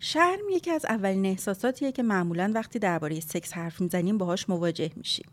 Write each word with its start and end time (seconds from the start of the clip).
شرم 0.00 0.48
یکی 0.50 0.70
از 0.70 0.84
اولین 0.84 1.26
احساساتیه 1.26 1.92
که 1.92 2.02
معمولا 2.02 2.52
وقتی 2.54 2.78
درباره 2.78 3.20
سکس 3.20 3.52
حرف 3.52 3.80
می‌زنیم 3.80 4.18
باهاش 4.18 4.48
مواجه 4.48 4.90
میشیم. 4.96 5.26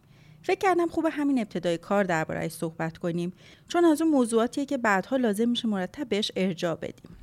فکر 0.43 0.59
کردم 0.59 0.87
خوب 0.87 1.05
همین 1.11 1.39
ابتدای 1.39 1.77
کار 1.77 2.03
دربارهش 2.03 2.51
صحبت 2.51 2.97
کنیم 2.97 3.33
چون 3.67 3.85
از 3.85 4.01
اون 4.01 4.11
موضوعاتیه 4.11 4.65
که 4.65 4.77
بعدها 4.77 5.15
لازم 5.15 5.49
میشه 5.49 5.67
مرتب 5.67 6.09
بهش 6.09 6.31
ارجاع 6.35 6.75
بدیم. 6.75 7.17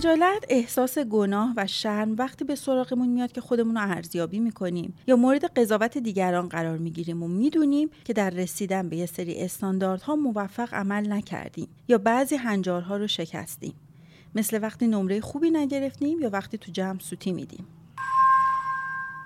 خجالت 0.00 0.44
احساس 0.48 0.98
گناه 0.98 1.54
و 1.56 1.66
شرم 1.66 2.14
وقتی 2.18 2.44
به 2.44 2.54
سراغمون 2.54 3.08
میاد 3.08 3.32
که 3.32 3.40
خودمون 3.40 3.76
رو 3.76 3.90
ارزیابی 3.90 4.38
می‌کنیم 4.38 4.94
یا 5.06 5.16
مورد 5.16 5.44
قضاوت 5.44 5.98
دیگران 5.98 6.48
قرار 6.48 6.78
می‌گیریم 6.78 7.22
و 7.22 7.28
می‌دونیم 7.28 7.90
که 8.04 8.12
در 8.12 8.30
رسیدن 8.30 8.88
به 8.88 8.96
یه 8.96 9.06
سری 9.06 9.40
استانداردها 9.40 10.16
موفق 10.16 10.74
عمل 10.74 11.12
نکردیم 11.12 11.68
یا 11.88 11.98
بعضی 11.98 12.36
هنجارها 12.36 12.96
رو 12.96 13.06
شکستیم. 13.06 13.74
مثل 14.34 14.58
وقتی 14.62 14.86
نمره 14.86 15.20
خوبی 15.20 15.50
نگرفتیم 15.50 16.20
یا 16.20 16.30
وقتی 16.30 16.58
تو 16.58 16.72
جمع 16.72 16.98
سوتی 16.98 17.32
میدیم. 17.32 17.66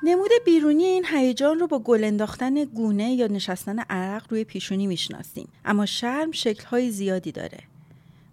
نمود 0.02 0.30
بیرونی 0.44 0.84
این 0.84 1.04
هیجان 1.06 1.58
رو 1.58 1.66
با 1.66 1.78
گل 1.78 2.04
انداختن 2.04 2.64
گونه 2.64 3.12
یا 3.12 3.26
نشستن 3.26 3.78
عرق 3.78 4.26
روی 4.30 4.44
پیشونی 4.44 4.86
می‌شناسیم. 4.86 5.48
اما 5.64 5.86
شرم 5.86 6.32
شکل‌های 6.32 6.90
زیادی 6.90 7.32
داره. 7.32 7.58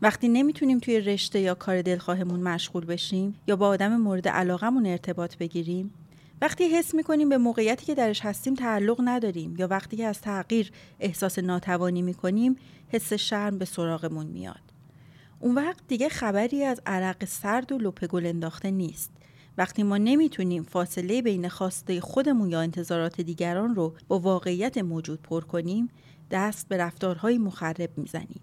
وقتی 0.02 0.28
نمی‌تونیم 0.28 0.80
توی 0.80 1.00
رشته 1.00 1.40
یا 1.40 1.56
کار 1.56 1.82
دلخواهمون 1.82 2.40
مشغول 2.40 2.86
بشیم 2.86 3.36
یا 3.48 3.56
با 3.56 3.68
آدم 3.68 3.98
مورد 3.98 4.28
علاقمون 4.28 4.86
ارتباط 4.86 5.38
بگیریم 5.38 5.94
وقتی 6.42 6.64
حس 6.64 6.94
می‌کنیم 6.94 7.30
به 7.30 7.38
موقعیتی 7.38 7.86
که 7.86 7.96
درش 7.96 8.22
هستیم 8.22 8.54
تعلق 8.54 9.02
نداریم 9.04 9.56
یا 9.58 9.68
وقتی 9.68 9.98
که 9.98 10.06
از 10.06 10.22
تغییر 10.22 10.72
احساس 11.00 11.40
ناتوانی 11.40 12.02
می‌کنیم 12.02 12.56
حس 12.88 13.14
شرم 13.14 13.58
به 13.58 13.66
سراغمون 13.66 14.26
میاد. 14.26 14.62
اون 15.40 15.56
وقت 15.56 15.80
دیگه 15.88 16.10
خبری 16.10 16.64
از 16.64 16.82
عرق 16.86 17.26
سرد 17.26 17.72
و 17.72 17.78
لپه 17.78 18.08
گل 18.08 18.26
انداخته 18.26 18.72
نیست. 18.72 19.12
وقتی 19.58 19.84
ما 19.84 19.98
نمی‌تونیم 19.98 20.64
فاصله 20.64 21.22
بین 21.22 21.50
خواسته 21.50 22.02
خودمون 22.02 22.50
یا 22.50 22.62
انتظارات 22.62 23.22
دیگران 23.22 23.76
رو 23.76 23.94
با 24.08 24.20
واقعیت 24.20 24.78
موجود 24.78 25.22
پر 25.22 25.42
کنیم 25.42 25.90
دست 26.32 26.68
به 26.68 26.78
رفتارهای 26.78 27.38
مخرب 27.38 27.90
می‌زنیم. 27.98 28.42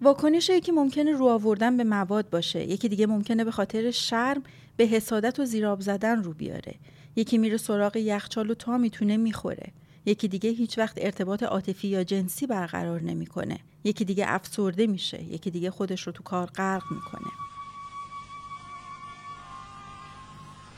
واکنش 0.00 0.48
یکی 0.48 0.72
ممکنه 0.72 1.12
رو 1.12 1.28
آوردن 1.28 1.76
به 1.76 1.84
مواد 1.84 2.30
باشه 2.30 2.64
یکی 2.64 2.88
دیگه 2.88 3.06
ممکنه 3.06 3.44
به 3.44 3.50
خاطر 3.50 3.90
شرم 3.90 4.42
به 4.76 4.84
حسادت 4.84 5.40
و 5.40 5.44
زیراب 5.44 5.80
زدن 5.80 6.22
رو 6.22 6.32
بیاره. 6.32 6.74
یکی 7.16 7.38
میره 7.38 7.56
سراغ 7.56 7.96
یخچال 7.96 8.50
و 8.50 8.54
تا 8.54 8.78
می‌تونه 8.78 9.16
می‌خوره. 9.16 9.72
یکی 10.06 10.28
دیگه 10.28 10.50
هیچ 10.50 10.78
وقت 10.78 10.94
ارتباط 10.96 11.42
عاطفی 11.42 11.88
یا 11.88 12.04
جنسی 12.04 12.46
برقرار 12.46 13.02
نمی‌کنه. 13.02 13.58
یکی 13.84 14.04
دیگه 14.04 14.24
افسرده 14.28 14.86
میشه. 14.86 15.22
یکی 15.22 15.50
دیگه 15.50 15.70
خودش 15.70 16.02
رو 16.02 16.12
تو 16.12 16.22
کار 16.22 16.46
غرق 16.46 16.82
می‌کنه. 16.90 17.32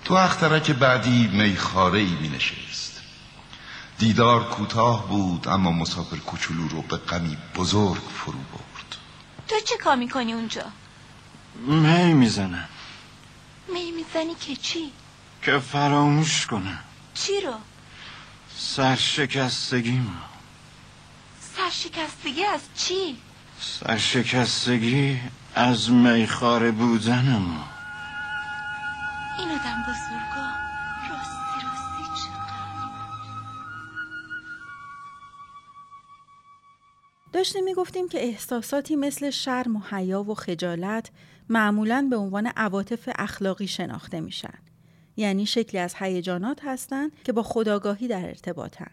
تو 0.05 0.15
اخترک 0.15 0.71
بعدی 0.71 1.29
میخاره 1.33 1.99
ای 1.99 2.17
می 2.23 2.29
نشست 2.29 3.01
دیدار 3.99 4.45
کوتاه 4.45 5.09
بود 5.09 5.49
اما 5.49 5.73
مسافر 5.73 6.17
کوچولو 6.17 6.69
رو 6.69 6.83
به 6.83 6.97
غمی 6.97 7.37
بزرگ 7.57 8.03
فرو 8.09 8.39
برد. 8.53 8.70
تو 9.51 9.61
چه 9.61 9.77
کار 9.77 9.97
می‌کنی 9.97 10.33
اونجا؟ 10.33 10.65
می 11.67 12.15
می‌زنم 12.15 12.69
می 13.73 13.91
می‌زنی 13.91 14.35
که 14.35 14.57
چی؟ 14.57 14.93
که 15.43 15.59
فراموش 15.59 16.47
کنم 16.47 16.79
چی 17.15 17.41
رو؟ 17.41 17.55
سرشکستگیم 18.57 20.17
سرشکستگی 21.57 22.45
از 22.45 22.61
چی؟ 22.77 23.19
سرشکستگی 23.61 25.21
از 25.55 25.91
میخاره 25.91 26.71
بودنم 26.71 27.65
این 29.39 29.49
آدم 29.49 29.83
بزرگا 29.83 30.60
داشتیم 37.41 37.65
می‌گفتیم 37.65 38.09
که 38.09 38.25
احساساتی 38.25 38.97
مثل 38.97 39.31
شرم 39.31 39.77
و 39.77 39.81
حیا 39.91 40.23
و 40.23 40.35
خجالت 40.35 41.11
معمولا 41.49 42.07
به 42.11 42.17
عنوان 42.17 42.47
عواطف 42.47 43.09
اخلاقی 43.19 43.67
شناخته 43.67 44.21
میشن. 44.21 44.59
یعنی 45.17 45.47
شکلی 45.47 45.81
از 45.81 45.95
هیجانات 45.99 46.59
هستند 46.65 47.13
که 47.25 47.33
با 47.33 47.43
خداگاهی 47.43 48.09
در 48.09 48.27
ارتباطن. 48.27 48.91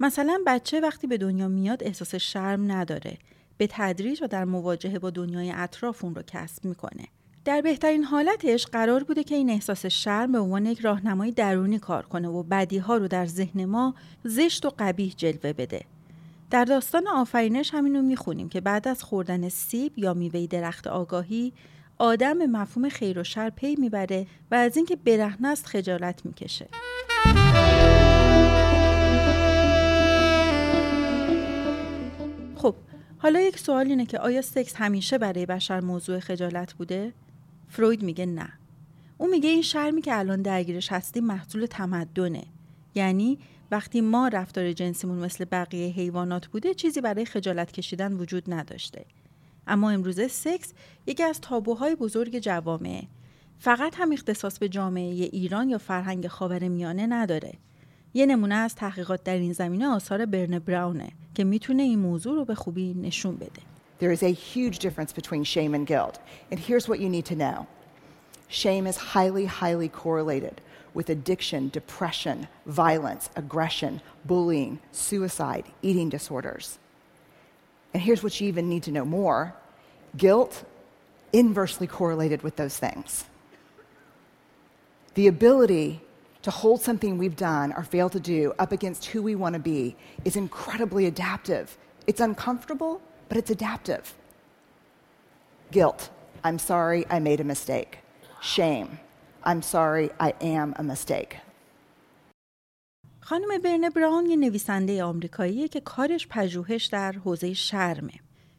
مثلا 0.00 0.40
بچه 0.46 0.80
وقتی 0.80 1.06
به 1.06 1.18
دنیا 1.18 1.48
میاد 1.48 1.84
احساس 1.84 2.14
شرم 2.14 2.72
نداره. 2.72 3.18
به 3.58 3.68
تدریج 3.70 4.22
و 4.22 4.26
در 4.26 4.44
مواجهه 4.44 4.98
با 4.98 5.10
دنیای 5.10 5.52
اطراف 5.56 6.04
اون 6.04 6.14
رو 6.14 6.22
کسب 6.26 6.64
می‌کنه. 6.64 7.04
در 7.44 7.60
بهترین 7.60 8.04
حالتش 8.04 8.66
قرار 8.66 9.04
بوده 9.04 9.24
که 9.24 9.34
این 9.34 9.50
احساس 9.50 9.86
شرم 9.86 10.32
به 10.32 10.38
عنوان 10.38 10.66
یک 10.66 10.80
راهنمای 10.80 11.30
درونی 11.30 11.78
کار 11.78 12.06
کنه 12.06 12.28
و 12.28 12.42
بدی 12.42 12.78
ها 12.78 12.96
رو 12.96 13.08
در 13.08 13.26
ذهن 13.26 13.64
ما 13.64 13.94
زشت 14.24 14.66
و 14.66 14.72
قبیح 14.78 15.14
جلوه 15.16 15.52
بده. 15.52 15.95
در 16.50 16.64
داستان 16.64 17.06
آفرینش 17.08 17.74
همینو 17.74 18.02
می‌خونیم 18.02 18.48
که 18.48 18.60
بعد 18.60 18.88
از 18.88 19.02
خوردن 19.02 19.48
سیب 19.48 19.98
یا 19.98 20.14
میوه 20.14 20.46
درخت 20.46 20.86
آگاهی 20.86 21.52
آدم 21.98 22.38
به 22.38 22.46
مفهوم 22.46 22.88
خیر 22.88 23.18
و 23.18 23.24
شر 23.24 23.50
پی 23.50 23.76
می‌بره 23.78 24.26
و 24.50 24.54
از 24.54 24.76
اینکه 24.76 24.96
برهنه 24.96 25.48
است 25.48 25.66
خجالت 25.66 26.26
می‌کشه. 26.26 26.68
خب 32.56 32.74
حالا 33.18 33.40
یک 33.40 33.58
سوال 33.58 33.86
اینه 33.86 34.06
که 34.06 34.18
آیا 34.18 34.42
سکس 34.42 34.74
همیشه 34.76 35.18
برای 35.18 35.46
بشر 35.46 35.80
موضوع 35.80 36.20
خجالت 36.20 36.74
بوده؟ 36.74 37.12
فروید 37.68 38.02
میگه 38.02 38.26
نه. 38.26 38.48
او 39.18 39.26
میگه 39.26 39.48
این 39.48 39.62
شرمی 39.62 40.02
که 40.02 40.18
الان 40.18 40.42
درگیرش 40.42 40.92
هستیم 40.92 41.24
محصول 41.24 41.66
تمدنه. 41.66 42.44
یعنی 42.94 43.38
وقتی 43.70 44.00
ما 44.00 44.28
رفتار 44.28 44.72
جنسیمون 44.72 45.18
مثل 45.18 45.44
بقیه 45.44 45.88
حیوانات 45.88 46.46
بوده 46.46 46.74
چیزی 46.74 47.00
برای 47.00 47.24
خجالت 47.24 47.72
کشیدن 47.72 48.12
وجود 48.12 48.44
نداشته. 48.52 49.04
اما 49.66 49.90
امروزه 49.90 50.28
سکس 50.28 50.72
یکی 51.06 51.22
از 51.22 51.40
تابوهای 51.40 51.94
بزرگ 51.94 52.38
جوامعه. 52.38 53.02
فقط 53.58 53.94
هم 53.96 54.12
اختصاص 54.12 54.58
به 54.58 54.68
جامعه 54.68 55.12
ایران 55.12 55.68
یا 55.68 55.78
فرهنگ 55.78 56.26
خاورمیانه 56.26 57.06
نداره. 57.06 57.52
یه 58.14 58.26
نمونه 58.26 58.54
از 58.54 58.74
تحقیقات 58.74 59.24
در 59.24 59.36
این 59.36 59.52
زمینه 59.52 59.86
آثار 59.86 60.26
برن 60.26 60.58
براونه 60.58 61.08
که 61.34 61.44
می‌تونه 61.44 61.82
این 61.82 61.98
موضوع 61.98 62.34
رو 62.34 62.44
به 62.44 62.54
خوبی 62.54 62.94
نشون 62.94 63.36
بده. 63.36 63.62
There 64.00 64.18
is 64.18 64.22
a 64.22 64.32
huge 64.32 64.78
difference 64.78 65.12
between 65.12 65.44
shame 65.44 65.74
and 65.74 65.86
guilt. 65.86 66.16
And 66.50 66.58
here's 66.58 66.86
what 66.88 66.98
you 67.00 67.08
need 67.08 67.26
to 67.32 67.34
know 67.34 67.66
shame 68.48 68.86
is 68.86 68.96
highly, 68.96 69.46
highly 69.46 69.88
correlated 69.88 70.56
with 70.96 71.10
addiction, 71.10 71.68
depression, 71.68 72.48
violence, 72.64 73.28
aggression, 73.36 74.00
bullying, 74.24 74.80
suicide, 74.92 75.66
eating 75.82 76.08
disorders. 76.08 76.78
And 77.92 78.02
here's 78.02 78.22
what 78.22 78.40
you 78.40 78.48
even 78.48 78.70
need 78.70 78.82
to 78.84 78.90
know 78.90 79.04
more 79.04 79.54
guilt 80.16 80.64
inversely 81.34 81.86
correlated 81.86 82.42
with 82.42 82.56
those 82.56 82.78
things. 82.78 83.26
The 85.14 85.26
ability 85.26 86.00
to 86.40 86.50
hold 86.50 86.80
something 86.80 87.18
we've 87.18 87.36
done 87.36 87.74
or 87.74 87.82
failed 87.82 88.12
to 88.12 88.20
do 88.20 88.54
up 88.58 88.72
against 88.72 89.04
who 89.04 89.20
we 89.22 89.34
want 89.34 89.52
to 89.52 89.58
be 89.58 89.96
is 90.24 90.34
incredibly 90.34 91.04
adaptive. 91.04 91.76
It's 92.06 92.20
uncomfortable, 92.20 93.02
but 93.28 93.36
it's 93.36 93.50
adaptive. 93.50 94.14
Guilt. 95.70 96.08
I'm 96.42 96.58
sorry 96.58 97.04
I 97.10 97.18
made 97.18 97.40
a 97.40 97.44
mistake. 97.44 97.98
Shame. 98.40 98.98
I'm 99.46 99.62
sorry 99.62 100.10
I 100.18 100.32
am 100.40 100.74
a 100.76 100.82
mistake. 100.82 101.36
خانم 103.20 103.48
برن 103.64 103.88
براون 103.88 104.26
یه 104.26 104.36
نویسنده 104.36 105.04
آمریکاییه 105.04 105.68
که 105.68 105.80
کارش 105.80 106.26
پژوهش 106.30 106.84
در 106.84 107.12
حوزه 107.12 107.54
شرمه. 107.54 108.12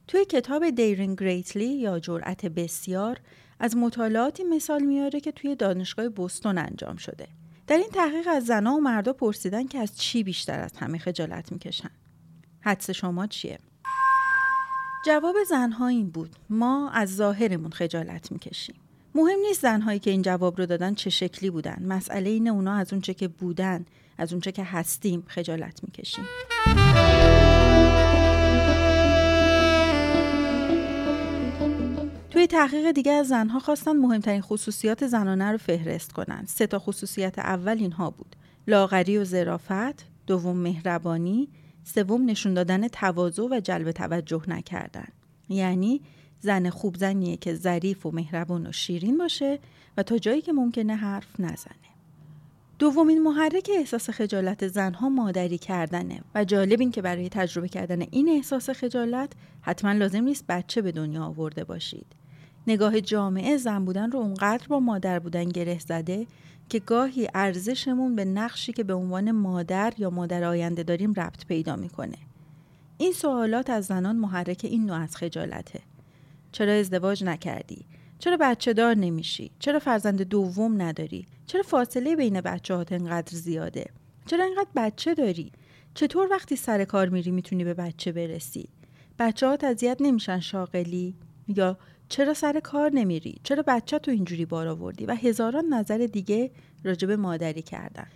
توی 0.08 0.26
کتاب 0.26 0.70
دیرین 0.70 1.16
گریتلی 1.16 1.66
یا 1.66 2.00
جرأت 2.00 2.46
بسیار 2.46 3.20
از 3.60 3.78
مطالعاتی 3.78 4.44
مثال 4.44 4.84
میاره 4.84 5.20
که 5.20 5.32
توی 5.32 5.56
دانشگاه 5.56 6.10
بوستون 6.10 6.58
انجام 6.58 6.96
شده. 6.96 7.28
در 7.68 7.78
این 7.78 7.90
تحقیق 7.90 8.28
از 8.32 8.46
زنها 8.46 8.76
و 8.76 8.80
مردا 8.80 9.14
پرسیدن 9.14 9.68
که 9.68 9.80
از 9.80 9.98
چی 9.98 10.24
بیشتر 10.24 10.60
از 10.60 10.78
همه 10.78 10.98
خجالت 10.98 11.52
می‌کشن. 11.52 11.92
حدس 12.62 12.90
شما 12.90 13.28
چیه؟ 13.28 13.60
جواب 15.06 15.36
زنها 15.50 15.88
این 15.88 16.10
بود 16.10 16.36
ما 16.50 16.90
از 16.90 17.16
ظاهرمون 17.16 17.72
خجالت 17.72 18.32
می‌کشیم 18.32 18.76
مهم 19.18 19.40
نیست 19.40 19.62
زنهایی 19.62 20.00
که 20.00 20.12
این 20.12 20.22
جواب 20.22 20.58
رو 20.58 20.66
دادن 20.66 20.94
چه 20.94 21.10
شکلی 21.10 21.50
بودن 21.50 21.86
مسئله 21.88 22.30
اینه 22.30 22.50
اونا 22.50 22.74
از 22.74 22.94
اونچه 22.94 23.14
که 23.14 23.28
بودن 23.28 23.86
از 24.18 24.34
اونچه 24.34 24.52
که 24.52 24.64
هستیم 24.64 25.24
خجالت 25.28 25.80
می‌کشیم 25.84 26.26
توی 32.30 32.48
تحقیق 32.48 32.92
دیگه 32.92 33.12
از 33.12 33.28
زنها 33.28 33.60
خواستن 33.60 33.92
مهمترین 33.92 34.42
خصوصیات 34.42 35.08
زنانه 35.08 35.52
رو 35.52 35.58
فهرست 35.58 36.12
کنن. 36.12 36.44
سه 36.48 36.68
تا 36.68 36.80
خصوصیت 36.80 37.40
اول 37.40 37.78
اینها 37.80 38.10
بود. 38.10 38.36
لاغری 38.68 39.18
و 39.18 39.24
ظرافت، 39.24 40.06
دوم 40.28 40.58
مهربانی، 40.58 41.50
سوم 41.84 42.26
نشون 42.26 42.54
دادن 42.54 42.88
تواضع 42.88 43.44
و 43.44 43.60
جلب 43.60 43.92
توجه 43.92 44.42
نکردن. 44.48 45.08
یعنی 45.50 46.02
زن 46.40 46.70
خوب 46.70 46.98
زنیه 46.98 47.38
که 47.38 47.54
ظریف 47.54 48.06
و 48.06 48.12
مهربان 48.12 48.68
و 48.68 48.72
شیرین 48.72 49.18
باشه 49.18 49.60
و 49.98 50.04
تا 50.04 50.18
جایی 50.18 50.42
که 50.42 50.54
ممکنه 50.54 50.96
حرف 50.96 51.40
نزنه. 51.40 51.88
دومین 52.80 53.24
محرک 53.24 53.70
احساس 53.78 54.10
خجالت 54.10 54.68
زنها 54.68 55.10
مادری 55.10 55.58
کردنه 55.58 56.22
و 56.36 56.46
جالب 56.46 56.80
این 56.80 56.92
که 56.92 57.02
برای 57.02 57.30
تجربه 57.30 57.68
کردن 57.68 58.02
این 58.12 58.30
احساس 58.30 58.70
خجالت 58.70 59.32
حتما 59.62 59.92
لازم 59.92 60.24
نیست 60.24 60.46
بچه 60.50 60.82
به 60.82 60.92
دنیا 60.92 61.24
آورده 61.24 61.64
باشید. 61.64 62.06
نگاه 62.68 63.02
جامعه 63.02 63.58
زن 63.58 63.86
بودن 63.86 64.12
رو 64.12 64.20
اونقدر 64.20 64.68
با 64.68 64.80
مادر 64.80 65.20
بودن 65.20 65.44
گره 65.44 65.80
زده 65.80 66.28
که 66.70 66.80
گاهی 66.80 67.28
ارزشمون 67.34 68.16
به 68.16 68.26
نقشی 68.26 68.74
که 68.74 68.84
به 68.84 68.94
عنوان 68.94 69.32
مادر 69.32 69.94
یا 69.98 70.10
مادر 70.10 70.44
آینده 70.44 70.84
داریم 70.84 71.14
ربط 71.14 71.46
پیدا 71.46 71.76
می‌کنه. 71.76 72.18
این 72.98 73.14
سوالات 73.14 73.70
از 73.70 73.86
زنان 73.86 74.16
محرک 74.16 74.62
این 74.64 74.86
نوع 74.86 74.98
از 74.98 75.16
خجالته. 75.16 75.82
چرا 76.58 76.74
ازدواج 76.74 77.24
نکردی؟ 77.24 77.86
چرا 78.20 78.38
بچه 78.40 78.74
دار 78.74 78.96
نمیشی؟ 78.96 79.52
چرا 79.60 79.80
فرزند 79.80 80.22
دوم 80.22 80.82
نداری؟ 80.82 81.26
چرا 81.46 81.64
فاصله 81.64 82.16
بین 82.16 82.42
بچه 82.42 82.76
هات 82.76 82.92
انقدر 82.92 83.38
زیاده؟ 83.38 83.86
چرا 84.26 84.46
انقدر 84.46 84.70
بچه 84.76 85.14
داری؟ 85.14 85.52
چطور 85.94 86.28
وقتی 86.32 86.56
سر 86.56 86.86
کار 86.86 87.10
میری 87.10 87.32
می‌تونی 87.32 87.64
به 87.64 87.74
بچه 87.74 88.12
برسی؟ 88.12 88.70
بچه 89.20 89.48
ها 89.48 89.58
اذیت 89.64 89.98
نمیشن 90.00 90.40
شاغلی؟ 90.40 91.16
یا 91.48 91.78
چرا 92.10 92.34
سر 92.34 92.60
کار 92.60 92.92
نمیری؟ 92.94 93.36
چرا 93.44 93.64
بچه 93.68 94.00
تو 94.00 94.12
اینجوری 94.12 94.46
بار 94.46 94.68
آوردی؟ 94.68 95.06
و 95.06 95.16
هزاران 95.16 95.66
نظر 95.74 95.98
دیگه 95.98 96.52
راجب 96.84 97.12
مادری 97.12 97.62
کردن. 97.62 98.08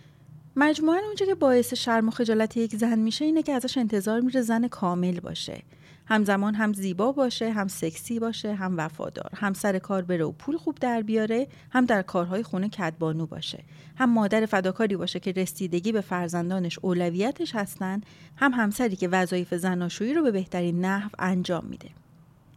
مجموعا 0.56 0.98
اونچه 1.06 1.26
که 1.26 1.34
باعث 1.34 1.74
شرم 1.74 2.08
و 2.08 2.10
خجالت 2.10 2.56
یک 2.56 2.76
زن 2.76 2.98
میشه 2.98 3.24
اینه 3.24 3.42
که 3.42 3.52
ازش 3.52 3.78
انتظار 3.78 4.20
میره 4.20 4.40
زن 4.40 4.68
کامل 4.68 5.20
باشه. 5.20 5.62
همزمان 6.06 6.54
هم 6.54 6.72
زیبا 6.72 7.12
باشه، 7.12 7.52
هم 7.52 7.68
سکسی 7.68 8.18
باشه، 8.18 8.54
هم 8.54 8.74
وفادار، 8.78 9.30
هم 9.34 9.52
سر 9.52 9.78
کار 9.78 10.02
بره 10.02 10.24
و 10.24 10.32
پول 10.32 10.56
خوب 10.56 10.78
در 10.80 11.02
بیاره، 11.02 11.46
هم 11.70 11.86
در 11.86 12.02
کارهای 12.02 12.42
خونه 12.42 12.68
کدبانو 12.68 13.26
باشه، 13.26 13.64
هم 13.96 14.10
مادر 14.10 14.46
فداکاری 14.46 14.96
باشه 14.96 15.20
که 15.20 15.32
رسیدگی 15.32 15.92
به 15.92 16.00
فرزندانش 16.00 16.78
اولویتش 16.78 17.54
هستن، 17.54 18.00
هم 18.36 18.52
همسری 18.52 18.96
که 18.96 19.08
وظایف 19.08 19.54
زناشویی 19.54 20.14
رو 20.14 20.22
به 20.22 20.30
بهترین 20.30 20.84
نحو 20.84 21.10
انجام 21.18 21.64
میده. 21.64 21.88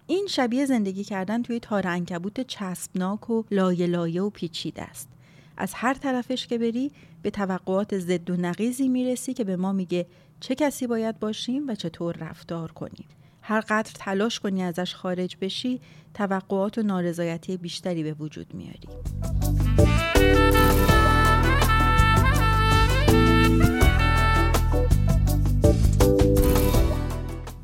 این 0.08 0.28
شبیه 0.30 0.66
زندگی 0.66 1.04
کردن 1.04 1.44
توی 1.44 1.60
تار 1.60 1.88
انکبوت 1.88 2.42
چسبناک 2.42 3.30
و 3.30 3.44
لایه 3.52 3.88
لایه 3.88 4.22
و 4.22 4.30
پیچیده 4.30 4.84
است. 4.84 5.10
از 5.58 5.74
هر 5.74 5.94
طرفش 5.94 6.48
که 6.48 6.58
بری 6.58 6.92
به 7.22 7.30
توقعات 7.30 7.98
ضد 7.98 8.30
و 8.30 8.36
نقیزی 8.36 8.88
می‌رسی 8.88 9.34
که 9.34 9.44
به 9.44 9.56
ما 9.56 9.74
میگه 9.74 10.06
چه 10.40 10.56
کسی 10.56 10.88
باید 10.88 11.20
باشیم 11.20 11.68
و 11.68 11.76
چطور 11.76 12.16
رفتار 12.16 12.72
کنیم. 12.72 13.06
هر 13.48 13.60
قدر 13.60 13.92
تلاش 13.94 14.40
کنی 14.40 14.64
ازش 14.64 14.96
خارج 14.96 15.38
بشی 15.42 15.82
توقعات 16.14 16.78
و 16.78 16.82
نارضایتی 16.82 17.58
بیشتری 17.58 18.04
به 18.04 18.14
وجود 18.14 18.54
میاری. 18.54 18.88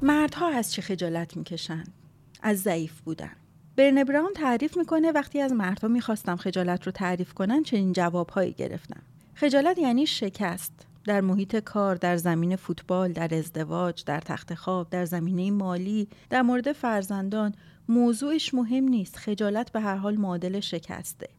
مردها 0.02 0.50
از 0.50 0.74
چه 0.74 0.82
خجالت 0.82 1.38
می‌کشند؟ 1.38 1.94
از 2.42 2.62
ضعیف 2.62 3.02
بودن 3.02 3.32
برن 3.76 4.04
براون 4.04 4.34
تعریف 4.34 4.78
می‌کنه 4.78 5.12
وقتی 5.12 5.42
از 5.42 5.52
مردها 5.52 5.88
می‌خواستم 5.88 6.36
خجالت 6.36 6.86
رو 6.86 6.92
تعریف 6.92 7.34
کنن 7.34 7.64
چنین 7.64 7.94
جوابهایی 7.94 8.52
گرفتم 8.52 9.02
خجالت 9.36 9.78
یعنی 9.78 10.06
شکست 10.06 10.91
در 11.06 11.22
محیط 11.22 11.56
کار 11.56 11.96
در 11.96 12.18
زمین 12.18 12.56
فوتبال 12.56 13.12
در 13.12 13.36
ازدواج 13.36 14.04
در 14.06 14.20
تخت 14.20 14.54
خواب 14.54 14.90
در 14.90 15.06
زمینه 15.06 15.52
مالی 15.52 16.08
در 16.30 16.42
مورد 16.42 16.72
فرزندان 16.72 17.56
موضوعش 17.90 18.54
مهم 18.54 18.84
نیست. 18.84 19.18
خجالت 19.18 19.72
به 19.72 19.82
هر 19.82 19.96
حال 19.96 20.16
معادل 20.16 20.60
شکسته. 20.60 21.30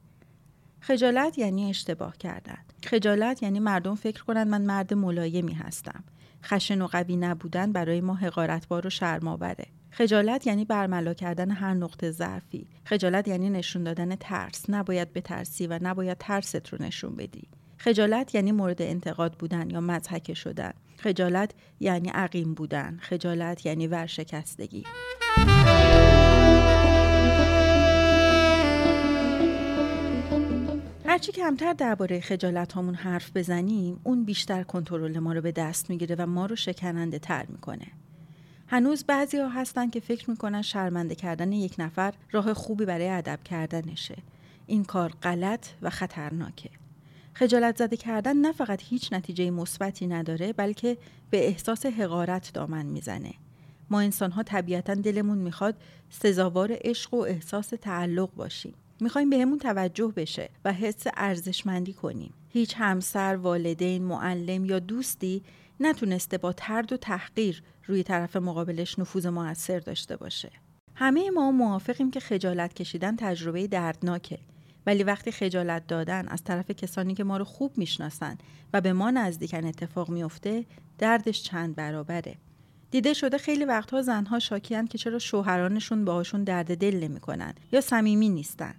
خجالت 0.81 1.39
یعنی 1.39 1.71
اشتباه 1.71 2.17
کردن. 2.17 2.59
خجالت 2.85 3.43
یعنی 3.43 3.61
مردم 3.61 3.95
فکر 3.95 4.25
کنند 4.25 4.49
من 4.49 4.63
مرد 4.63 4.95
ملایمی 4.95 5.53
هستم. 5.53 6.05
خشن 6.45 6.83
و 6.83 6.87
قوی 6.87 7.17
نبودن 7.17 7.73
برای 7.73 8.01
ما 8.01 8.15
حقارتبار 8.15 8.87
و 8.87 8.91
شرمآوره. 8.91 9.67
خجالت 9.91 10.47
یعنی 10.47 10.65
برملا 10.65 11.15
کردن 11.15 11.51
هر 11.51 11.75
نقطه 11.75 12.11
ضعفی. 12.11 12.67
خجالت 12.85 13.29
یعنی 13.29 13.51
نشون 13.51 13.85
دادن 13.85 14.17
ترس. 14.17 14.71
نباید 14.71 15.13
بترسی 15.13 15.67
و 15.67 15.79
نباید 15.83 16.19
ترست 16.19 16.69
رو 16.69 16.83
نشون 16.83 17.17
بدی. 17.17 17.49
خجالت 17.85 18.35
یعنی 18.35 18.53
مورد 18.53 18.83
انتقاد 18.83 19.33
بودن 19.33 19.71
یا 19.71 19.81
مضحکه 19.81 20.35
شدن 20.35 20.73
خجالت 20.97 21.51
یعنی 21.81 22.09
عقیم 22.09 22.55
بودن 22.55 22.99
خجالت 23.01 23.67
یعنی 23.67 23.87
ورشکستگی 23.87 24.85
هرچی 31.07 31.33
کمتر 31.33 31.73
درباره 31.73 32.21
خجالت 32.21 32.77
همون 32.77 32.95
حرف 32.95 33.31
بزنیم 33.35 34.01
اون 34.03 34.25
بیشتر 34.25 34.63
کنترل 34.63 35.19
ما 35.19 35.33
رو 35.33 35.41
به 35.41 35.53
دست 35.53 35.91
می‌گیره 35.91 36.17
و 36.19 36.27
ما 36.27 36.47
رو 36.47 36.57
شکننده 36.57 37.19
تر 37.19 37.47
می‌کنه 37.49 37.87
هنوز 38.67 39.05
بعضی 39.05 39.39
ها 39.39 39.49
هستن 39.49 39.91
که 39.91 40.01
فکر 40.01 40.31
می‌کنن 40.31 40.63
شرمنده 40.63 41.15
کردن 41.15 41.53
یک 41.53 41.75
نفر 41.79 42.15
راه 42.33 42.55
خوبی 42.55 42.85
برای 42.85 43.09
ادب 43.09 43.39
کردنشه. 43.45 44.17
این 44.67 44.85
کار 44.85 45.13
غلط 45.23 45.67
و 45.83 45.91
خطرناکه. 45.91 46.82
خجالت 47.35 47.79
زده 47.79 47.97
کردن 47.97 48.37
نه 48.37 48.53
فقط 48.53 48.83
هیچ 48.83 49.13
نتیجه 49.13 49.51
مثبتی 49.51 50.07
نداره 50.07 50.53
بلکه 50.53 50.99
به 51.31 51.47
احساس 51.49 51.87
حقارت 51.87 52.53
دامن 52.53 52.87
می‌زنه. 52.87 53.35
ما 53.91 54.01
انسان 54.01 54.31
ها 54.31 54.43
طبیعتا 54.43 54.95
دلمون 54.95 55.39
می‌خواد 55.39 55.75
سزاوار 56.11 56.77
عشق 56.81 57.15
و 57.15 57.17
احساس 57.17 57.69
تعلق 57.69 58.35
باشیم. 58.35 58.75
می‌خوایم 59.01 59.31
بهمون 59.31 59.59
توجه 59.59 60.13
بشه 60.17 60.49
و 60.65 60.73
حس 60.73 61.03
ارزشمندی 61.17 61.93
کنیم. 61.93 62.35
هیچ 62.49 62.75
همسر، 62.77 63.37
والدین، 63.37 64.03
معلم 64.03 64.65
یا 64.65 64.79
دوستی 64.79 65.43
نتونسته 65.81 66.39
با 66.39 66.53
ترد 66.53 66.93
و 66.93 66.97
تحقیر 66.97 67.63
روی 67.87 68.03
طرف 68.03 68.37
مقابلش 68.37 68.99
نفوذ 68.99 69.27
موثر 69.27 69.79
داشته 69.79 70.17
باشه. 70.17 70.51
همه 70.95 71.31
ما 71.31 71.51
موافقیم 71.51 72.11
که 72.11 72.21
خجالت 72.21 72.75
کشیدن 72.75 73.17
تجربه 73.17 73.67
دردناکه 73.67 74.39
ولی 74.87 75.03
وقتی 75.03 75.33
خجالت 75.33 75.87
دادن 75.87 76.29
از 76.29 76.45
طرف 76.45 76.71
کسانی 76.71 77.15
که 77.15 77.25
ما 77.25 77.37
رو 77.37 77.45
خوب 77.45 77.79
می‌شناسن 77.79 78.39
و 78.73 78.81
به 78.81 78.93
ما 78.93 79.11
نزدیکن 79.11 79.65
اتفاق 79.65 80.11
میفته 80.11 80.65
دردش 80.99 81.43
چند 81.43 81.75
برابره. 81.75 82.35
دیده 82.91 83.15
شده 83.15 83.39
خیلی 83.39 83.65
وقتها 83.65 84.03
زنها 84.03 84.39
شاکیان 84.39 84.87
که 84.87 84.99
چرا 84.99 85.19
شوهرانشون 85.19 86.05
باهاشون 86.05 86.45
درد 86.45 86.77
دل 86.77 86.97
نمی‌کنن 86.97 87.55
یا 87.73 87.81
صمیمی 87.81 88.29
نیستن. 88.29 88.75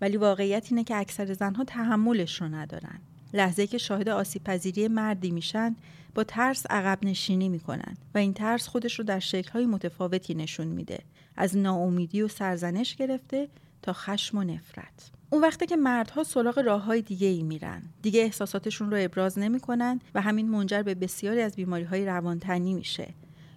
ولی 0.00 0.16
واقعیت 0.16 0.66
اینه 0.70 0.84
که 0.84 0.96
اکثر 0.96 1.32
زنها 1.32 1.64
تحملش 1.64 2.40
رو 2.40 2.48
ندارن. 2.48 2.98
لحظه 3.34 3.66
که 3.66 3.78
شاهد 3.78 4.08
آسیب 4.08 4.44
پذیری 4.44 4.88
مردی 4.88 5.30
میشن 5.30 5.76
با 6.14 6.24
ترس 6.24 6.66
عقب 6.70 6.98
نشینی 7.02 7.48
می‌کنن 7.48 7.96
و 8.14 8.18
این 8.18 8.34
ترس 8.34 8.68
خودش 8.68 8.98
رو 8.98 9.04
در 9.04 9.18
شکلهای 9.18 9.66
متفاوتی 9.66 10.34
نشون 10.34 10.66
میده 10.66 10.98
از 11.36 11.56
ناامیدی 11.56 12.22
و 12.22 12.28
سرزنش 12.28 12.96
گرفته 12.96 13.48
تا 13.82 13.92
خشم 13.92 14.38
و 14.38 14.44
نفرت 14.44 15.10
اون 15.30 15.42
وقته 15.42 15.66
که 15.66 15.76
مردها 15.76 16.24
سراغ 16.24 16.58
راه 16.58 16.82
های 16.82 17.02
دیگه 17.02 17.26
ای 17.26 17.42
میرن. 17.42 17.82
دیگه 18.02 18.20
احساساتشون 18.20 18.90
رو 18.90 18.96
ابراز 19.00 19.38
نمی‌کنن 19.38 20.00
و 20.14 20.20
همین 20.20 20.48
منجر 20.50 20.82
به 20.82 20.94
بسیاری 20.94 21.40
از 21.40 21.56
بیماری 21.56 21.84
های 21.84 22.06
روانتنی 22.06 22.74
میشه. 22.74 23.14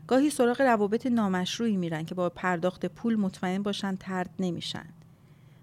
گاهی 0.08 0.30
سراغ 0.30 0.62
روابط 0.62 1.08
نامشروعی 1.08 1.78
میرن 1.78 2.06
که 2.06 2.16
با 2.16 2.30
پرداخت 2.30 2.86
پول 2.86 3.16
مطمئن 3.16 3.64
باشن 3.64 3.96
ترد 3.96 4.30
نمیشن. 4.40 4.86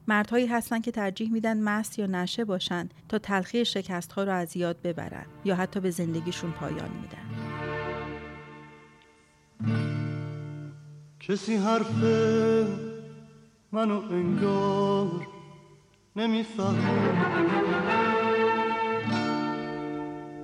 مردهایی 0.09 0.47
هستند 0.47 0.83
که 0.83 0.91
ترجیح 0.91 1.33
میدن 1.33 1.61
مست 1.61 1.99
یا 1.99 2.07
نشه 2.07 2.45
باشن 2.45 2.89
تا 3.09 3.19
تلخی 3.19 3.65
شکست 3.65 4.13
ها 4.13 4.25
رو 4.25 4.33
از 4.33 4.57
یاد 4.57 4.83
ببرن 4.83 5.27
یا 5.45 5.55
حتی 5.57 5.81
به 5.81 5.91
زندگیشون 5.91 6.51
پایان 6.51 6.91
میدن. 6.91 7.29
کسی 11.21 11.57
حرف 11.57 12.03
منو 13.73 14.01
انگار 14.11 15.38
نمی‌فهمه 16.19 17.13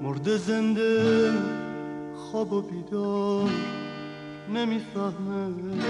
مرد 0.03 0.37
زنده 0.37 1.33
خواب 2.17 2.53
و 2.53 2.63
بیدار 2.63 3.51
نمی‌فهمه 4.55 5.83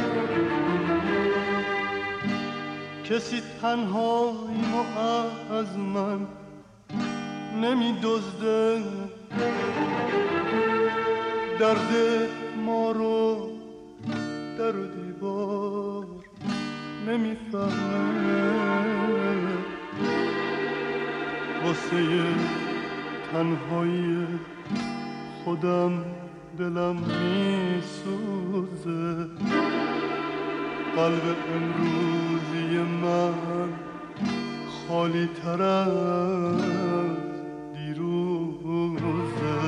کسی 3.04 3.42
تنهاییم 3.62 4.74
و 4.74 4.98
از 5.52 5.78
من 5.78 6.26
نمی 7.62 7.94
دزده 8.02 8.82
درد 11.58 11.90
ما 12.66 12.90
رو 12.90 13.48
در 14.58 14.76
و 14.76 14.86
دیوار 14.86 16.06
نمی‌فهمه 17.06 18.63
واسه 21.64 22.24
تنهایی 23.32 24.26
خودم 25.44 26.04
دلم 26.58 26.96
میسوزه. 27.76 28.26
قلب 30.96 31.36
امروزی 31.54 32.78
من 33.02 33.34
خالی 34.88 35.28
تر 35.42 35.62
از 35.62 37.16
دیروزه. 37.74 39.58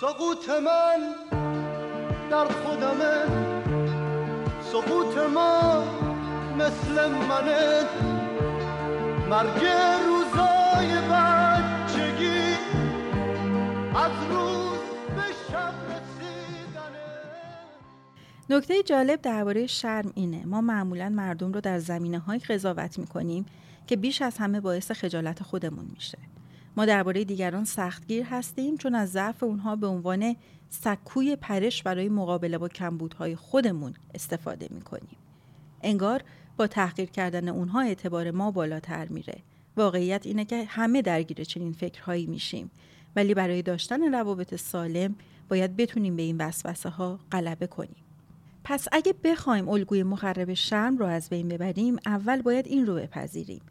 سقوط 0.00 0.48
من 0.48 1.00
در 2.30 2.44
خودمه. 2.44 3.16
سقوط 4.60 5.16
ما 5.34 6.11
مثل 6.58 7.08
منه. 7.10 7.84
مرگ 9.30 9.64
روزای 10.06 11.08
بچگی 11.10 12.54
از 13.94 14.12
روز 14.30 14.78
به 15.16 15.22
شب 15.50 15.72
نکته 18.50 18.82
جالب 18.82 19.20
درباره 19.20 19.66
شرم 19.66 20.12
اینه. 20.14 20.46
ما 20.46 20.60
معمولا 20.60 21.08
مردم 21.08 21.52
رو 21.52 21.60
در 21.60 21.78
زمینه 21.78 22.18
های 22.18 22.38
قضاوت 22.38 22.98
می‌کنیم 22.98 23.46
که 23.86 23.96
بیش 23.96 24.22
از 24.22 24.38
همه 24.38 24.60
باعث 24.60 24.90
خجالت 24.90 25.42
خودمون 25.42 25.86
میشه. 25.94 26.18
ما 26.76 26.84
درباره 26.84 27.24
دیگران 27.24 27.64
سختگیر 27.64 28.24
هستیم 28.24 28.76
چون 28.76 28.94
از 28.94 29.12
ضعف 29.12 29.42
اونها 29.42 29.76
به 29.76 29.86
عنوان 29.86 30.36
سکوی 30.68 31.36
پرش 31.36 31.82
برای 31.82 32.08
مقابله 32.08 32.58
با 32.58 32.68
کمبودهای 32.68 33.36
خودمون 33.36 33.94
استفاده 34.14 34.68
می‌کنیم. 34.70 35.16
انگار 35.82 36.22
با 36.62 36.66
تحقیر 36.66 37.10
کردن 37.10 37.48
اونها 37.48 37.80
اعتبار 37.80 38.30
ما 38.30 38.50
بالاتر 38.50 39.08
میره. 39.08 39.34
واقعیت 39.76 40.26
اینه 40.26 40.44
که 40.44 40.64
همه 40.64 41.02
درگیر 41.02 41.44
چنین 41.44 41.72
فکرهایی 41.72 42.26
میشیم. 42.26 42.70
ولی 43.16 43.34
برای 43.34 43.62
داشتن 43.62 44.14
روابط 44.14 44.54
سالم 44.54 45.14
باید 45.48 45.76
بتونیم 45.76 46.16
به 46.16 46.22
این 46.22 46.36
وسوسه 46.36 46.88
ها 46.88 47.18
غلبه 47.32 47.66
کنیم. 47.66 48.04
پس 48.64 48.88
اگه 48.92 49.14
بخوایم 49.24 49.68
الگوی 49.68 50.02
مخرب 50.02 50.54
شرم 50.54 50.98
رو 50.98 51.06
از 51.06 51.28
بین 51.28 51.48
ببریم 51.48 51.96
اول 52.06 52.42
باید 52.42 52.66
این 52.66 52.86
رو 52.86 52.94
بپذیریم 52.94 53.62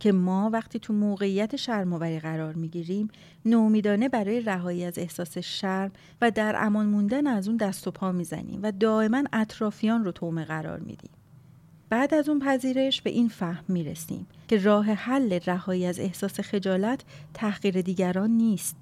که 0.00 0.12
ما 0.12 0.50
وقتی 0.52 0.78
تو 0.78 0.92
موقعیت 0.92 1.56
شرم‌آوری 1.56 2.20
قرار 2.20 2.54
می‌گیریم 2.54 3.08
نومیدانه 3.44 4.08
برای 4.08 4.40
رهایی 4.40 4.84
از 4.84 4.98
احساس 4.98 5.38
شرم 5.38 5.92
و 6.20 6.30
در 6.30 6.54
امان 6.58 6.86
موندن 6.86 7.26
از 7.26 7.48
اون 7.48 7.56
دست 7.56 7.86
و 7.86 7.90
پا 7.90 8.12
می‌زنیم 8.12 8.60
و 8.62 8.72
دائما 8.72 9.22
اطرافیان 9.32 10.04
رو 10.04 10.12
تومه 10.12 10.44
قرار 10.44 10.78
میدیم. 10.78 11.10
بعد 11.90 12.14
از 12.14 12.28
اون 12.28 12.38
پذیرش 12.38 13.02
به 13.02 13.10
این 13.10 13.28
فهم 13.28 13.64
می‌رسیم 13.68 14.26
که 14.48 14.58
راه 14.58 14.86
حل 14.86 15.38
رهایی 15.46 15.86
از 15.86 15.98
احساس 15.98 16.40
خجالت 16.40 17.00
تحقیر 17.34 17.80
دیگران 17.80 18.30
نیست. 18.30 18.76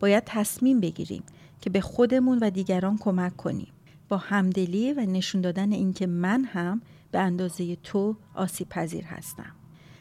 باید 0.00 0.22
تصمیم 0.26 0.80
بگیریم 0.80 1.22
که 1.60 1.70
به 1.70 1.80
خودمون 1.80 2.38
و 2.38 2.50
دیگران 2.50 2.98
کمک 2.98 3.36
کنیم. 3.36 3.72
با 4.08 4.16
همدلی 4.16 4.92
و 4.92 5.00
نشون 5.00 5.40
دادن 5.40 5.72
اینکه 5.72 6.06
من 6.06 6.44
هم 6.44 6.82
به 7.12 7.18
اندازه 7.18 7.76
تو 7.76 8.16
آسیب 8.34 8.68
پذیر 8.68 9.04
هستم. 9.04 9.52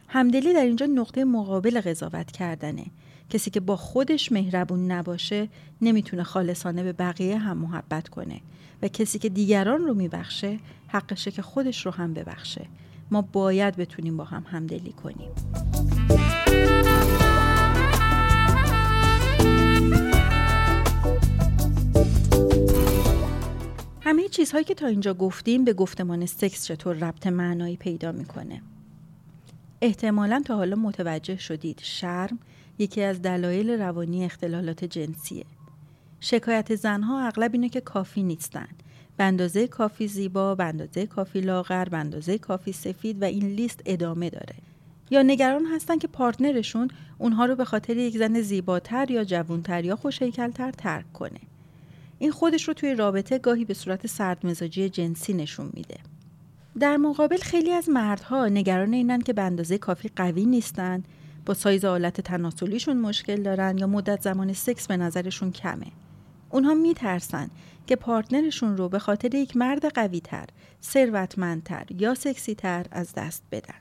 همدلی 0.08 0.54
در 0.54 0.66
اینجا 0.66 0.86
نقطه 0.86 1.24
مقابل 1.24 1.82
قضاوت 1.82 2.32
کردنه. 2.32 2.86
کسی 3.30 3.52
که 3.52 3.60
با 3.60 3.76
خودش 3.76 4.32
مهربون 4.32 4.92
نباشه 4.92 5.50
نمی‌تونه 5.82 6.24
خالصانه 6.24 6.84
به 6.84 6.94
بقیه 6.94 7.38
هم 7.38 7.58
محبت 7.58 8.10
کنه 8.10 8.42
و 8.82 8.88
کسی 8.88 9.20
که 9.20 9.30
دیگران 9.30 9.82
رو 9.82 9.94
میبخشه 9.94 10.60
حقشه 10.90 11.32
که 11.32 11.42
خودش 11.42 11.86
رو 11.86 11.92
هم 11.92 12.14
ببخشه. 12.14 12.66
ما 13.12 13.22
باید 13.22 13.76
بتونیم 13.76 14.18
با 14.18 14.24
هم 14.24 14.46
همدلی 14.52 14.92
کنیم. 14.92 15.32
همه 24.02 24.28
چیزهایی 24.28 24.66
که 24.66 24.74
تا 24.74 24.88
اینجا 24.88 25.14
گفتیم 25.14 25.66
به 25.66 25.74
گفتمان 25.74 26.26
سکس 26.26 26.66
چطور 26.66 26.96
ربط 26.96 27.28
معنایی 27.28 27.78
پیدا 27.78 28.12
می‌کنه. 28.12 28.62
احتمالا 29.82 30.42
تا 30.46 30.56
حالا 30.56 30.76
متوجه 30.76 31.38
شدید 31.38 31.80
شرم 31.84 32.40
یکی 32.80 33.02
از 33.02 33.22
دلایل 33.22 33.70
روانی 33.70 34.26
اختلالات 34.26 34.86
جنسیه. 34.86 35.46
شکایت 36.20 36.76
زنها 36.76 37.28
اغلب 37.28 37.52
اینه 37.54 37.70
که 37.70 37.82
کافی 37.82 38.24
نیستن. 38.24 38.68
به 39.20 39.26
اندازه 39.26 39.68
کافی 39.68 40.08
زیبا 40.08 40.56
به 40.56 40.64
اندازه 40.64 41.06
کافی 41.06 41.42
لاغر 41.42 41.86
به 41.86 41.98
اندازه 41.98 42.38
کافی 42.38 42.72
سفید 42.72 43.22
و 43.22 43.26
این 43.26 43.48
لیست 43.48 43.82
ادامه 43.86 44.30
داره. 44.30 44.56
یا 45.10 45.22
نگران 45.22 45.66
هستن 45.66 45.98
که 45.98 46.08
partner 46.08 46.59
شون 46.59 46.88
اونها 47.18 47.46
رو 47.46 47.56
به 47.56 47.66
خاطر 47.66 47.98
یک 47.98 48.18
زن 48.18 48.42
زیباتر 48.42 49.12
یا 49.12 49.24
جوونتر 49.24 49.86
یا 49.86 49.96
خوشیکلتر 49.96 50.72
ترک 50.72 51.14
کنه. 51.14 51.40
این 52.20 52.32
خودش 52.32 52.68
رو 52.68 52.74
توی 52.74 52.96
رابطه 52.96 53.40
گاهی 53.40 53.66
به 53.66 53.74
صورت 53.74 54.08
سردمزاجی 54.08 54.90
جنسی 54.90 55.34
نشون 55.34 55.70
میده. 55.74 55.98
در 56.80 56.98
مقابل 56.98 57.38
خیلی 57.38 57.72
از 57.72 57.90
مردها 57.90 58.48
نگران 58.48 58.94
اینن 58.94 59.22
که 59.22 59.34
به 59.34 59.42
اندازه 59.42 59.78
کافی 59.78 60.10
قوی 60.16 60.46
نیستن 60.46 61.04
با 61.46 61.54
سایز 61.54 61.86
آلت 61.86 62.22
تناسلیشون 62.22 62.98
مشکل 62.98 63.44
دارن 63.44 63.78
یا 63.78 63.88
مدت 63.88 64.22
زمان 64.22 64.54
سکس 64.54 64.88
به 64.88 64.98
نظرشون 64.98 65.52
کمه. 65.52 65.88
اونها 66.50 66.74
میترسن 66.74 67.50
که 67.88 67.96
پارتنرشون 67.96 68.78
رو 68.78 68.90
به 68.90 69.00
خاطر 69.00 69.36
یک 69.36 69.58
مرد 69.58 69.86
قوی 69.94 70.20
تر، 70.20 70.46
ثروتمندتر 70.84 71.86
یا 71.98 72.16
سکسی 72.16 72.56
تر 72.56 72.86
از 72.92 73.14
دست 73.14 73.44
بدن. 73.52 73.80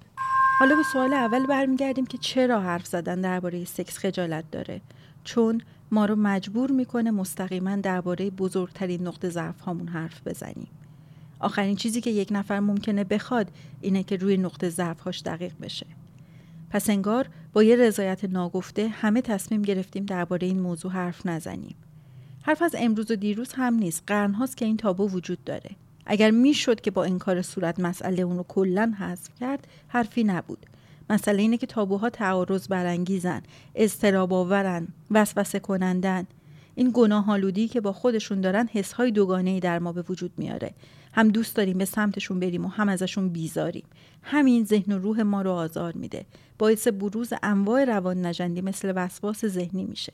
حالا 0.59 0.77
به 0.77 0.83
سوال 0.93 1.13
اول 1.13 1.47
برمیگردیم 1.47 2.07
که 2.07 2.19
چرا 2.19 2.61
حرف 2.61 2.87
زدن 2.87 3.21
درباره 3.21 3.65
سکس 3.65 3.99
خجالت 3.99 4.45
داره؟ 4.51 4.81
چون 5.25 5.61
ما 5.91 6.07
رو 6.07 6.17
مجبور 6.17 6.71
می‌کنه 6.71 7.11
مستقیما 7.11 7.77
درباره 7.77 8.31
بزرگترین 8.31 9.07
نقطه 9.07 9.29
ضعف 9.29 9.61
هامون 9.61 9.89
حرف 9.89 10.27
بزنیم. 10.27 10.69
آخرین 11.41 11.77
چیزی 11.77 12.01
که 12.01 12.11
یک 12.11 12.29
نفر 12.31 12.61
ممکنه 12.61 13.05
بخواد 13.05 13.51
اینه 13.81 14.03
که 14.03 14.17
روی 14.17 14.37
نقطه 14.37 14.69
ضعف 14.69 15.01
هاش 15.01 15.23
دقیق 15.23 15.53
بشه. 15.63 15.87
پس 16.71 16.91
انگار 16.91 17.29
با 17.53 17.63
یه 17.63 17.77
رضایت 17.77 18.25
ناگفته 18.25 18.89
همه 18.89 19.23
تصمیم 19.23 19.63
گرفتیم 19.63 20.05
درباره 20.05 20.47
این 20.47 20.61
موضوع 20.61 20.93
حرف 20.93 21.27
نزنیم. 21.27 21.77
حرف 22.49 22.63
از 22.63 22.75
امروز 22.79 23.11
و 23.11 23.17
دیروز 23.17 23.53
هم 23.53 23.75
نیست. 23.75 24.03
قرن 24.07 24.33
هاست 24.33 24.57
که 24.57 24.65
این 24.65 24.77
تابو 24.77 25.09
وجود 25.09 25.45
داره. 25.45 25.71
اگر 26.07 26.31
می‌شد 26.31 26.81
که 26.81 26.91
با 26.91 27.05
انکار 27.05 27.43
صورت 27.43 27.81
مسئله 27.81 28.23
اون 28.23 28.37
رو 28.37 28.45
کلا 28.49 28.95
حذف 28.99 29.29
کرد 29.41 29.67
حرفی 29.89 30.25
نبود. 30.25 30.67
مسئله 31.11 31.43
اینه 31.43 31.57
که 31.57 31.67
تابوها 31.67 32.11
تعارض 32.11 32.69
برانگیزن 32.69 33.43
اضطراب 33.75 34.33
آورن 34.33 34.89
وسوسه 35.11 35.59
کنندن. 35.59 36.27
این 36.75 36.91
گناه 36.95 37.31
آلودی 37.31 37.69
که 37.69 37.81
با 37.81 37.93
خودشون 37.93 38.41
دارن 38.41 38.69
حسهای 38.73 39.11
دوگانه 39.11 39.61
در 39.61 39.79
ما 39.79 39.93
به 39.93 40.05
وجود 40.09 40.33
میاره. 40.37 40.75
هم 41.13 41.29
دوست 41.29 41.57
داریم 41.57 41.79
به 41.79 41.85
سمتشون 41.85 42.41
بریم 42.41 42.65
و 42.65 42.69
هم 42.69 42.89
ازشون 42.89 43.29
بیزاریم. 43.29 43.85
همین 44.23 44.65
ذهن 44.65 44.93
و 44.93 44.99
روح 44.99 45.23
ما 45.23 45.43
رو 45.43 45.51
آزار 45.51 45.93
میده. 45.93 46.27
باعث 46.59 46.89
بروز 46.89 47.33
انواع 47.43 47.85
روان 47.85 48.27
نجندی 48.27 48.61
مثل 48.61 48.93
وسواس 48.97 49.47
ذهنی 49.47 49.85
میشه. 49.85 50.13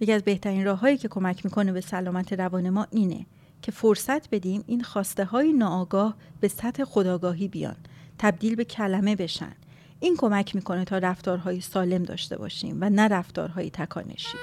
یکی 0.00 0.12
از 0.12 0.22
بهترین 0.22 0.64
راههایی 0.64 0.96
که 0.96 1.08
کمک 1.08 1.44
می‌کنه 1.44 1.72
به 1.72 1.80
سلامت 1.80 2.32
روان 2.32 2.70
ما 2.70 2.86
اینه 2.90 3.26
که 3.62 3.72
فرصت 3.72 4.30
بدیم 4.30 4.64
این 4.66 4.82
خواسته 4.82 5.24
های 5.24 5.52
ناآگاه 5.52 6.16
به 6.40 6.48
سطح 6.48 6.84
خداگاهی 6.84 7.48
بیان 7.48 7.76
تبدیل 8.18 8.54
به 8.54 8.64
کلمه 8.64 9.16
بشن. 9.16 9.52
این 10.00 10.16
کمک 10.18 10.54
می‌کنه 10.54 10.84
تا 10.84 10.98
رفتارهای 10.98 11.60
سالم 11.60 12.02
داشته 12.02 12.38
باشیم 12.38 12.78
و 12.80 12.90
نه 12.90 13.08
رفتارهای 13.08 13.70
تکانشی. 13.70 14.38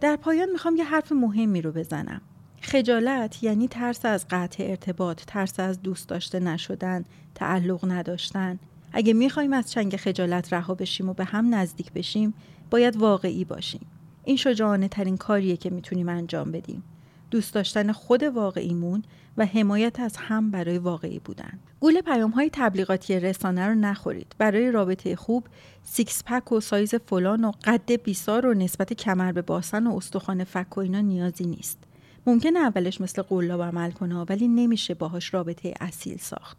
در 0.00 0.16
پایان 0.16 0.48
می‌خوام 0.50 0.76
یه 0.76 0.84
حرف 0.84 1.12
مهمی 1.12 1.62
رو 1.62 1.72
بزنم. 1.72 2.20
خجالت 2.62 3.42
یعنی 3.42 3.68
ترس 3.68 4.04
از 4.04 4.26
قطع 4.30 4.64
ارتباط 4.64 5.22
ترس 5.26 5.60
از 5.60 5.82
دوست 5.82 6.08
داشته 6.08 6.40
نشدن 6.40 7.04
تعلق 7.34 7.90
نداشتن. 7.90 8.58
اگه 8.92 9.12
می‌خوایم 9.12 9.52
از 9.52 9.70
چنگ 9.70 9.96
خجالت 9.96 10.52
رها 10.52 10.74
بشیم 10.74 11.08
و 11.08 11.14
به 11.14 11.24
هم 11.24 11.54
نزدیک 11.54 11.92
بشیم 11.92 12.34
باید 12.70 12.96
واقعی 12.96 13.44
باشیم 13.44 13.86
این 14.24 14.36
شجاعانه 14.36 14.88
ترین 14.88 15.16
کاریه 15.16 15.56
که 15.56 15.70
می‌تونیم 15.70 16.08
انجام 16.08 16.52
بدیم 16.52 16.82
دوست 17.30 17.54
داشتن 17.54 17.92
خود 17.92 18.22
واقعیمون 18.22 19.02
و 19.36 19.46
حمایت 19.46 20.00
از 20.00 20.16
هم 20.16 20.50
برای 20.50 20.78
واقعی 20.78 21.18
بودن. 21.18 21.58
گول 21.80 22.00
پیام 22.00 22.30
های 22.30 22.50
تبلیغاتی 22.52 23.20
رسانه 23.20 23.66
رو 23.66 23.74
نخورید. 23.74 24.34
برای 24.38 24.70
رابطه 24.70 25.16
خوب 25.16 25.46
six 25.82 26.22
pack 26.26 26.52
و 26.52 26.60
سایز 26.60 26.94
فلان 26.94 27.44
و 27.44 27.52
قد 27.64 27.92
بیسار 27.92 28.46
و 28.46 28.54
نسبت 28.54 28.92
کمر 28.92 29.32
به 29.32 29.42
باسن 29.42 29.86
و 29.86 29.96
استخوان 29.96 30.44
فک 30.44 30.76
و 30.76 30.80
اینا 30.80 31.00
نیازی 31.00 31.44
نیست. 31.44 31.78
ممکنه 32.26 32.58
اولش 32.58 33.00
مثل 33.00 33.22
قلاب 33.22 33.62
عمل 33.62 33.90
کنه 33.90 34.16
ولی 34.16 34.48
نمیشه 34.48 34.94
باهاش 34.94 35.34
رابطه 35.34 35.74
اصیل 35.80 36.18
ساخت. 36.18 36.56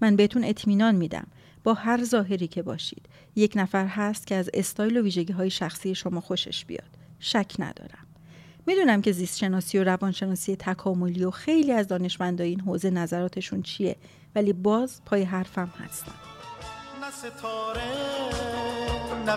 من 0.00 0.16
بهتون 0.16 0.44
اطمینان 0.44 0.94
میدم 0.94 1.26
با 1.64 1.74
هر 1.74 2.04
ظاهری 2.04 2.48
که 2.48 2.62
باشید. 2.62 3.06
یک 3.36 3.52
نفر 3.56 3.86
هست 3.86 4.26
که 4.26 4.34
از 4.34 4.50
استایل 4.54 4.96
و 4.96 5.02
ویژگی 5.02 5.32
های 5.32 5.50
شخصی 5.50 5.94
شما 5.94 6.20
خوشش 6.20 6.64
بیاد. 6.64 6.90
شک 7.18 7.52
ندارم. 7.58 8.06
می‌دونم 8.66 9.02
که 9.02 9.12
زیست 9.12 9.38
شناسی 9.38 9.78
و 9.78 9.84
روانشناسی 9.84 10.56
تکاملی 10.56 11.24
و 11.24 11.30
خیلی 11.30 11.72
از 11.72 11.88
دانشمندای 11.88 12.48
این 12.48 12.60
حوزه 12.60 12.90
نظراتشون 12.90 13.62
چیه 13.62 13.96
ولی 14.34 14.52
باز 14.52 15.00
پای 15.06 15.22
حرفم 15.22 15.72
هستم 15.78 16.14
نه 17.00 17.10
ستاره 17.10 17.82
نه 19.26 19.36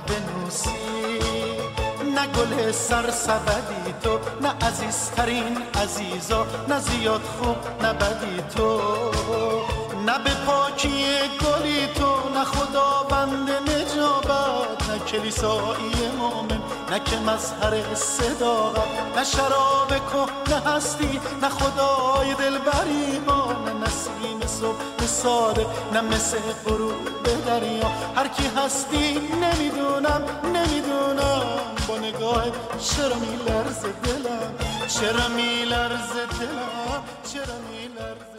نه 2.15 2.27
گل 2.27 2.72
سرسبدی 2.72 3.94
تو 4.03 4.20
نه 4.42 4.50
عزیزترین 4.50 5.58
عزیزا 5.75 6.48
نه 6.70 6.80
زیاد 6.80 7.22
خوب 7.22 7.58
نه 7.82 7.94
بدی 7.94 8.42
تو. 8.56 9.83
نه 10.06 10.18
به 10.20 10.34
پاکی 10.46 11.06
گلی 11.42 11.88
تو 11.88 12.30
نه 12.36 12.44
خداوند 12.44 13.50
نجابت 13.52 14.90
نه 14.90 15.00
کلیسایی 15.08 16.08
مومن 16.18 16.62
نه 16.92 17.00
که 17.00 17.18
مظهر 17.18 17.96
صداقت 17.96 19.18
نه 19.18 19.24
شراب 19.24 19.88
که 19.90 20.54
نه 20.54 20.72
هستی 20.72 21.20
نه 21.42 21.50
خدای 21.50 22.34
دلبری 22.34 23.20
ما 23.28 23.54
نه 23.54 23.74
نسیم 23.74 24.48
صبح 24.48 25.06
ساده 25.06 25.66
نه 25.94 26.02
مثل 26.02 26.38
غروب 26.66 27.24
دریا. 27.46 27.92
هر 28.16 28.28
کی 28.28 28.50
هستی 28.58 29.20
نمی‌دونم 29.42 30.22
نمی‌دونم. 30.54 31.44
با 31.88 31.98
نگاه 31.98 32.44
چرا 32.80 33.16
میلرز 33.16 33.82
دلم؟ 34.04 34.54
چرا 34.88 35.28
میلرز 35.28 36.12
دلم؟ 36.12 37.04
چرا 37.34 37.58
میلرز 37.72 38.34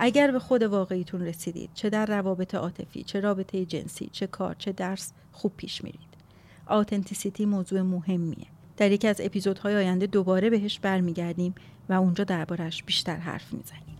اگر 0.00 0.30
به 0.30 0.38
خود 0.38 0.62
واقعیتون 0.62 1.20
رسیدید 1.20 1.70
چه 1.74 1.90
در 1.90 2.06
روابط 2.06 2.54
عاطفی 2.54 3.02
چه 3.02 3.20
رابطه 3.20 3.64
جنسی 3.64 4.08
چه 4.12 4.26
کار 4.26 4.54
چه 4.58 4.72
درس 4.72 5.12
خوب 5.32 5.52
پیش 5.56 5.84
میرید. 5.84 6.08
آتنتیسیتی 6.66 7.46
موضوع 7.46 7.82
مهمیه. 7.82 8.46
در 8.76 8.90
یکی 8.90 9.08
از 9.08 9.20
اپیزودهای 9.20 9.76
آینده 9.76 10.06
دوباره 10.06 10.50
بهش 10.50 10.78
برمیگردیم 10.78 11.54
و 11.88 11.92
اونجا 11.92 12.24
دربارش 12.24 12.82
بیشتر 12.82 13.16
حرف 13.16 13.52
می‌زنیم. 13.52 13.98